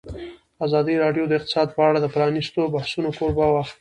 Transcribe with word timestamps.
ازادي 0.65 0.95
راډیو 1.03 1.23
د 1.27 1.33
اقتصاد 1.39 1.67
په 1.77 1.81
اړه 1.87 1.99
د 2.01 2.07
پرانیستو 2.15 2.71
بحثونو 2.73 3.09
کوربه 3.17 3.45
وه. 3.53 3.63